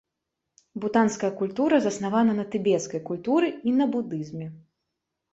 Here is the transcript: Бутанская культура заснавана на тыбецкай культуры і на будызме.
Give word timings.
Бутанская 0.83 1.29
культура 1.41 1.75
заснавана 1.83 2.33
на 2.39 2.45
тыбецкай 2.55 3.01
культуры 3.09 3.51
і 3.73 3.75
на 3.83 3.87
будызме. 3.97 4.47